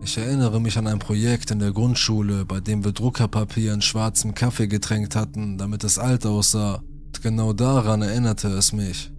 [0.02, 4.34] Ich erinnere mich an ein Projekt in der Grundschule, bei dem wir Druckerpapier in schwarzem
[4.34, 6.82] Kaffee getränkt hatten, damit es alt aussah.
[7.06, 9.12] Und genau daran erinnerte es mich.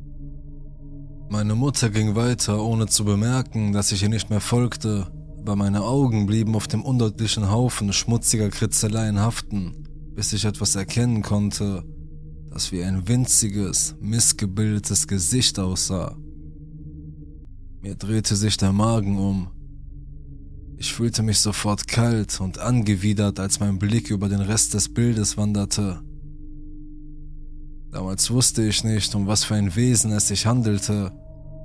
[1.29, 5.07] Meine Mutter ging weiter, ohne zu bemerken, dass ich ihr nicht mehr folgte,
[5.47, 11.21] aber meine Augen blieben auf dem undeutlichen Haufen schmutziger Kritzeleien haften, bis ich etwas erkennen
[11.21, 11.85] konnte,
[12.51, 16.17] das wie ein winziges, missgebildetes Gesicht aussah.
[17.81, 19.47] Mir drehte sich der Magen um.
[20.75, 25.37] Ich fühlte mich sofort kalt und angewidert, als mein Blick über den Rest des Bildes
[25.37, 26.01] wanderte.
[27.91, 31.13] Damals wusste ich nicht, um was für ein Wesen es sich handelte,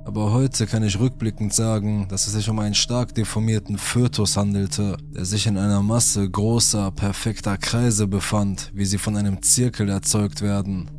[0.05, 4.97] aber heute kann ich rückblickend sagen, dass es sich um einen stark deformierten Fötus handelte,
[5.15, 10.41] der sich in einer Masse großer, perfekter Kreise befand, wie sie von einem Zirkel erzeugt
[10.41, 10.91] werden.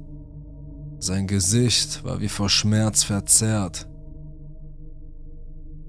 [1.00, 3.86] Sein Gesicht war wie vor Schmerz verzerrt.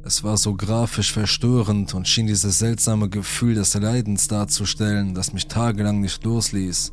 [0.04, 5.48] Es war so grafisch verstörend und schien dieses seltsame Gefühl des Leidens darzustellen, das mich
[5.48, 6.92] tagelang nicht losließ.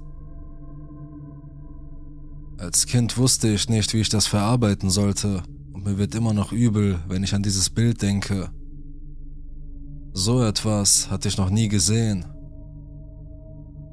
[2.59, 5.43] Als Kind wusste ich nicht, wie ich das verarbeiten sollte,
[5.83, 8.51] und mir wird immer noch übel, wenn ich an dieses Bild denke.
[10.13, 12.25] So etwas hatte ich noch nie gesehen.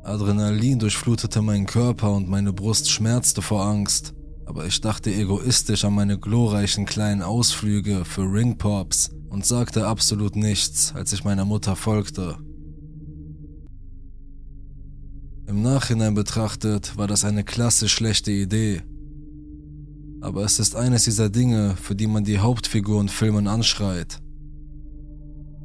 [0.04, 4.14] Adrenalin durchflutete meinen Körper und meine Brust schmerzte vor Angst,
[4.46, 10.94] aber ich dachte egoistisch an meine glorreichen kleinen Ausflüge für Ringpops und sagte absolut nichts,
[10.94, 12.38] als ich meiner Mutter folgte.
[15.48, 18.84] Im Nachhinein betrachtet war das eine klasse schlechte Idee,
[20.22, 24.20] aber es ist eines dieser Dinge, für die man die Hauptfigur in Filmen anschreit.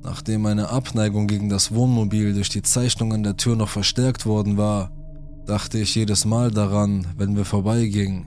[0.03, 4.57] Nachdem meine Abneigung gegen das Wohnmobil durch die Zeichnung an der Tür noch verstärkt worden
[4.57, 4.93] war,
[5.47, 8.27] dachte ich jedes Mal daran, wenn wir vorbeigingen.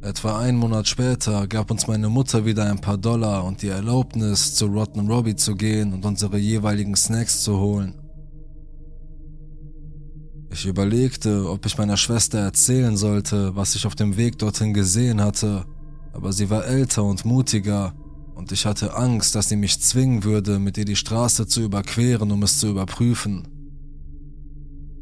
[0.00, 4.54] Etwa einen Monat später gab uns meine Mutter wieder ein paar Dollar und die Erlaubnis,
[4.54, 7.94] zu Rotten Robbie zu gehen und unsere jeweiligen Snacks zu holen.
[10.50, 15.20] Ich überlegte, ob ich meiner Schwester erzählen sollte, was ich auf dem Weg dorthin gesehen
[15.20, 15.66] hatte,
[16.12, 17.94] aber sie war älter und mutiger,
[18.34, 22.30] und ich hatte Angst, dass sie mich zwingen würde, mit ihr die Straße zu überqueren,
[22.30, 23.48] um es zu überprüfen.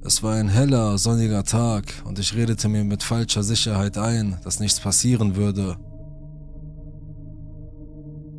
[0.03, 4.59] Es war ein heller, sonniger Tag, und ich redete mir mit falscher Sicherheit ein, dass
[4.59, 5.77] nichts passieren würde.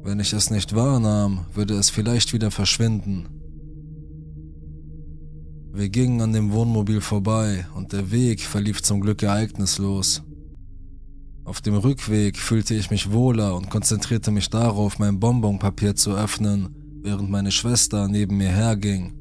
[0.04, 3.37] Wenn ich es nicht wahrnahm, würde es vielleicht wieder verschwinden.
[5.78, 10.24] Wir gingen an dem Wohnmobil vorbei und der Weg verlief zum Glück ereignislos.
[11.46, 16.74] Auf dem Rückweg fühlte ich mich wohler und konzentrierte mich darauf, mein Bonbonpapier zu öffnen,
[17.04, 19.13] während meine Schwester neben mir herging.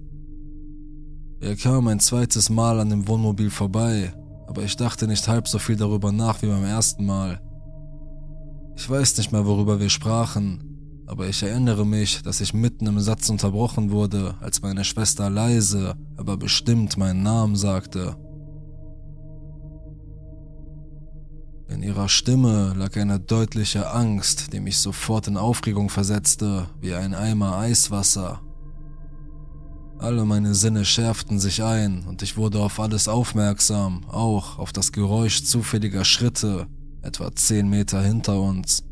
[1.40, 4.14] Wir kamen ein zweites Mal an dem Wohnmobil vorbei,
[4.47, 7.38] aber ich dachte nicht halb so viel darüber nach wie beim ersten Mal.
[8.77, 10.76] Ich weiß nicht mehr, worüber wir sprachen,
[11.07, 15.95] aber ich erinnere mich, dass ich mitten im Satz unterbrochen wurde, als meine Schwester leise,
[16.16, 18.16] aber bestimmt meinen Namen sagte.
[21.69, 27.14] In ihrer Stimme lag eine deutliche Angst, die mich sofort in Aufregung versetzte, wie ein
[27.14, 28.40] Eimer Eiswasser.
[29.99, 34.92] Alle meine Sinne schärften sich ein und ich wurde auf alles aufmerksam, auch auf das
[34.92, 36.66] Geräusch zufälliger Schritte,
[37.03, 38.86] etwa zehn Meter hinter uns.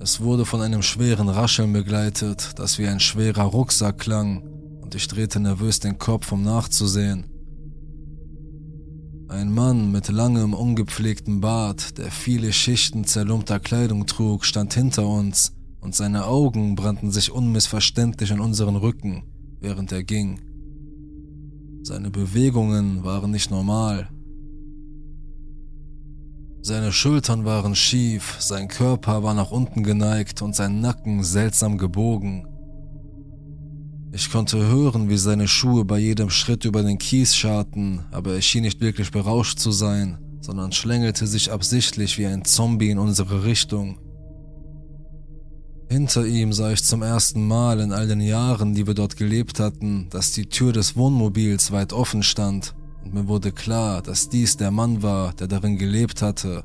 [0.00, 4.42] Es wurde von einem schweren Rascheln begleitet, das wie ein schwerer Rucksack klang,
[4.82, 7.26] und ich drehte nervös den Kopf, um nachzusehen.
[9.28, 15.52] Ein Mann mit langem, ungepflegtem Bart, der viele Schichten zerlumpter Kleidung trug, stand hinter uns,
[15.80, 19.24] und seine Augen brannten sich unmissverständlich an unseren Rücken,
[19.60, 20.40] während er ging.
[21.82, 24.08] Seine Bewegungen waren nicht normal,
[26.64, 32.46] seine Schultern waren schief, sein Körper war nach unten geneigt und sein Nacken seltsam gebogen.
[34.12, 38.40] Ich konnte hören, wie seine Schuhe bei jedem Schritt über den Kies scharten, aber er
[38.40, 43.44] schien nicht wirklich berauscht zu sein, sondern schlängelte sich absichtlich wie ein Zombie in unsere
[43.44, 43.98] Richtung.
[45.90, 49.60] Hinter ihm sah ich zum ersten Mal in all den Jahren, die wir dort gelebt
[49.60, 52.74] hatten, dass die Tür des Wohnmobils weit offen stand
[53.04, 56.64] und mir wurde klar, dass dies der Mann war, der darin gelebt hatte.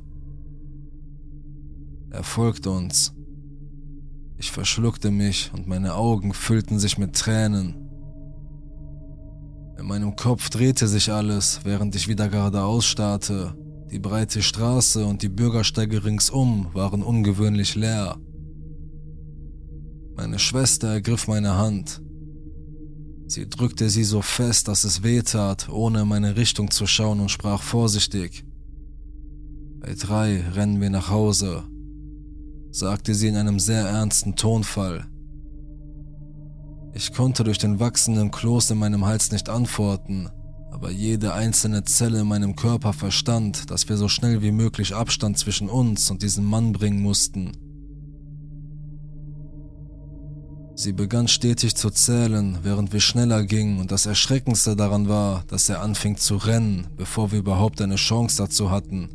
[2.11, 3.13] Er folgte uns.
[4.37, 7.75] Ich verschluckte mich und meine Augen füllten sich mit Tränen.
[9.77, 13.55] In meinem Kopf drehte sich alles, während ich wieder geradeaus starrte,
[13.91, 18.17] Die breite Straße und die Bürgersteige ringsum waren ungewöhnlich leer.
[20.15, 21.99] Meine Schwester ergriff meine Hand.
[23.29, 27.19] Sie drückte sie so fest, dass es weh tat, ohne in meine Richtung zu schauen
[27.19, 28.43] und sprach vorsichtig.
[29.79, 31.63] Bei drei rennen wir nach Hause,
[32.71, 35.05] sagte sie in einem sehr ernsten Tonfall.
[36.95, 40.31] Ich konnte durch den wachsenden Kloß in meinem Hals nicht antworten,
[40.71, 45.37] aber jede einzelne Zelle in meinem Körper verstand, dass wir so schnell wie möglich Abstand
[45.37, 47.51] zwischen uns und diesem Mann bringen mussten.
[50.81, 55.67] Sie begann stetig zu zählen, während wir schneller gingen, und das Erschreckendste daran war, dass
[55.67, 59.09] er anfing zu rennen, bevor wir überhaupt eine Chance dazu hatten.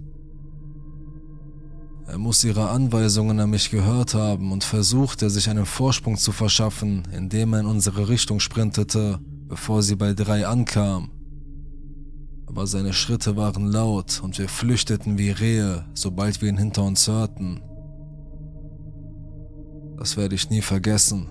[2.06, 7.04] Er muss ihre Anweisungen an mich gehört haben und versuchte, sich einen Vorsprung zu verschaffen,
[7.16, 11.12] indem er in unsere Richtung sprintete, bevor sie bei drei ankam.
[12.44, 17.08] Aber seine Schritte waren laut und wir flüchteten wie Rehe, sobald wir ihn hinter uns
[17.08, 17.62] hörten.
[19.96, 21.30] Das werde ich nie vergessen.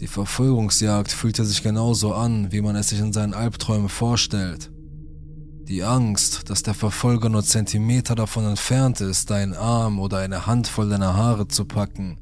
[0.00, 4.70] Die Verfolgungsjagd fühlte sich genauso an, wie man es sich in seinen Albträumen vorstellt.
[5.68, 10.90] Die Angst, dass der Verfolger nur Zentimeter davon entfernt ist, deinen Arm oder eine Handvoll
[10.90, 12.18] deiner Haare zu packen.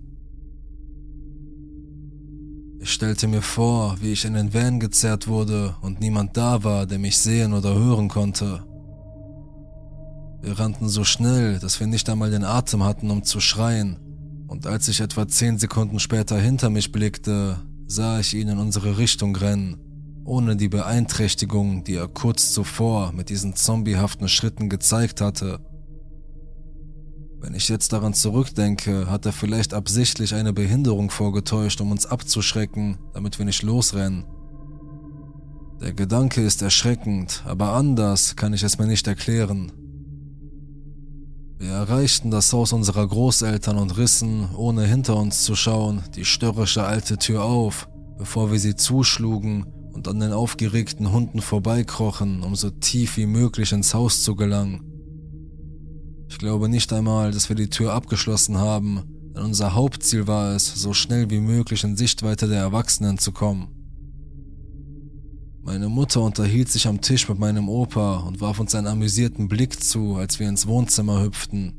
[2.79, 6.87] Ich stellte mir vor, wie ich in den Van gezerrt wurde und niemand da war,
[6.87, 8.62] der mich sehen oder hören konnte.
[10.43, 13.99] Wir rannten so schnell, dass wir nicht einmal den Atem hatten, um zu schreien,
[14.47, 18.99] und als ich etwa zehn Sekunden später hinter mich blickte, sah ich ihn in unsere
[18.99, 19.79] Richtung rennen,
[20.25, 25.61] ohne die Beeinträchtigung, die er kurz zuvor mit diesen zombiehaften Schritten gezeigt hatte.
[27.41, 32.99] Wenn ich jetzt daran zurückdenke, hat er vielleicht absichtlich eine Behinderung vorgetäuscht, um uns abzuschrecken,
[33.13, 34.25] damit wir nicht losrennen.
[35.83, 39.73] Der Gedanke ist erschreckend, aber anders kann ich es mir nicht erklären.
[41.59, 46.85] Wir erreichten das Haus unserer Großeltern und rissen, ohne hinter uns zu schauen, die störrische
[46.85, 47.89] alte Tür auf,
[48.19, 53.73] bevor wir sie zuschlugen und an den aufgeregten Hunden vorbeikrochen, um so tief wie möglich
[53.73, 54.83] ins Haus zu gelangen.
[56.29, 59.03] Ich glaube nicht einmal, dass wir die Tür abgeschlossen haben,
[59.37, 63.74] denn unser Hauptziel war es, so schnell wie möglich in Sichtweite der Erwachsenen zu kommen.
[65.65, 69.83] Meine Mutter unterhielt sich am Tisch mit meinem Opa und warf uns einen amüsierten Blick
[69.83, 71.73] zu, als wir ins Wohnzimmer hüpften.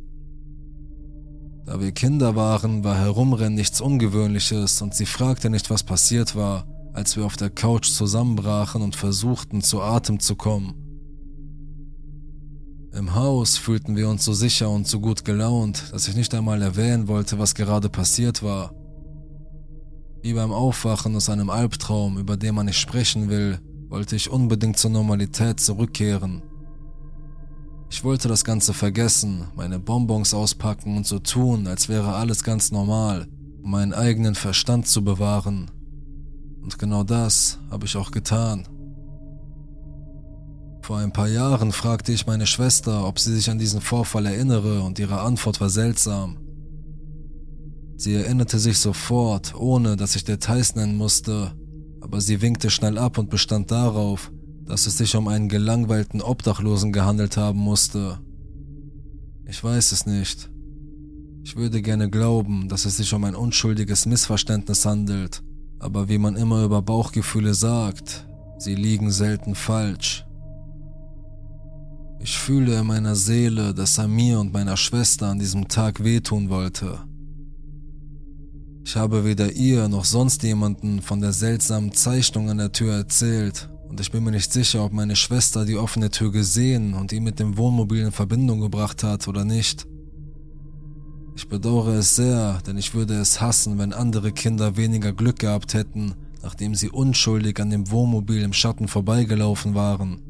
[1.68, 6.68] Da wir Kinder waren, war Herumrennen nichts Ungewöhnliches und sie fragte nicht, was passiert war,
[6.94, 10.74] als wir auf der Couch zusammenbrachen und versuchten, zu Atem zu kommen.
[12.92, 16.62] Im Haus fühlten wir uns so sicher und so gut gelaunt, dass ich nicht einmal
[16.64, 18.74] erwähnen wollte, was gerade passiert war.
[20.24, 23.60] Wie beim Aufwachen aus einem Albtraum, über den man nicht sprechen will,
[23.90, 26.42] wollte ich unbedingt zur Normalität zurückkehren.
[27.90, 32.72] Ich wollte das Ganze vergessen, meine Bonbons auspacken und so tun, als wäre alles ganz
[32.72, 33.28] normal,
[33.64, 35.72] um meinen eigenen Verstand zu bewahren.
[36.62, 38.68] Und genau das habe ich auch getan.
[40.82, 44.82] Vor ein paar Jahren fragte ich meine Schwester, ob sie sich an diesen Vorfall erinnere,
[44.82, 46.38] und ihre Antwort war seltsam.
[47.98, 51.56] Sie erinnerte sich sofort, ohne dass ich Details nennen musste,
[52.06, 54.32] aber sie winkte schnell ab und bestand darauf,
[54.64, 58.20] dass es sich um einen gelangweilten Obdachlosen gehandelt haben musste.
[59.48, 60.52] Ich weiß es nicht.
[61.44, 65.42] Ich würde gerne glauben, dass es sich um ein unschuldiges Missverständnis handelt,
[65.80, 68.28] aber wie man immer über Bauchgefühle sagt,
[68.60, 70.28] sie liegen selten falsch.
[72.20, 76.50] Ich fühle in meiner Seele, dass er mir und meiner Schwester an diesem Tag wehtun
[76.50, 77.00] wollte.
[78.88, 83.68] Ich habe weder ihr noch sonst jemanden von der seltsamen Zeichnung an der Tür erzählt
[83.90, 87.24] und ich bin mir nicht sicher, ob meine Schwester die offene Tür gesehen und ihn
[87.24, 89.88] mit dem Wohnmobil in Verbindung gebracht hat oder nicht.
[91.36, 95.74] Ich bedauere es sehr, denn ich würde es hassen, wenn andere Kinder weniger Glück gehabt
[95.74, 96.14] hätten,
[96.44, 100.22] nachdem sie unschuldig an dem Wohnmobil im Schatten vorbeigelaufen waren.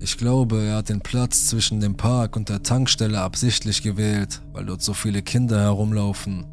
[0.00, 4.66] Ich glaube, er hat den Platz zwischen dem Park und der Tankstelle absichtlich gewählt, weil
[4.66, 6.46] dort so viele Kinder herumlaufen.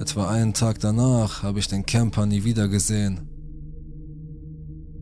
[0.00, 3.20] Etwa einen Tag danach habe ich den Camper nie wieder gesehen.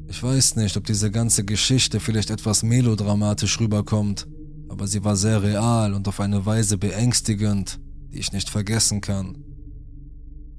[0.08, 4.26] Ich weiß nicht, ob diese ganze Geschichte vielleicht etwas melodramatisch rüberkommt,
[4.68, 7.78] aber sie war sehr real und auf eine Weise beängstigend,
[8.12, 9.44] die ich nicht vergessen kann.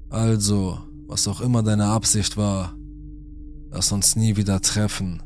[0.08, 2.74] Also, was auch immer deine Absicht war,
[3.70, 5.22] lass uns nie wieder treffen.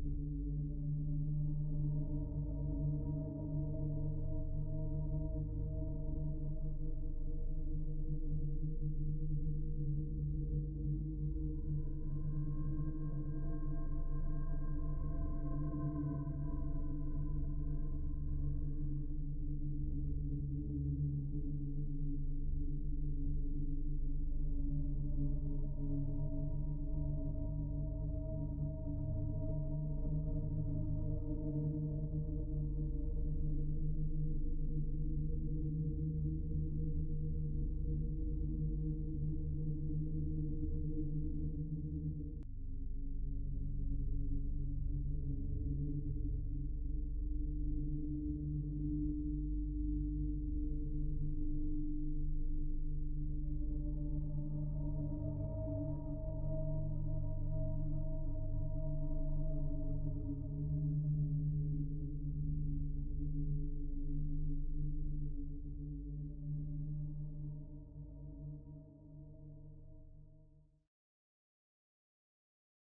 [0.04, 0.25] you.